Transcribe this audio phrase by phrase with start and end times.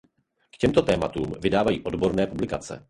[0.55, 2.79] K těmto tématům vydávají odborné publikace.